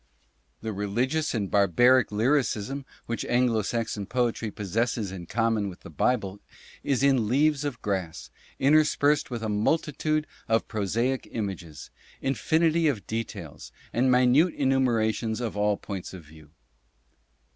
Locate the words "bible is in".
5.91-7.27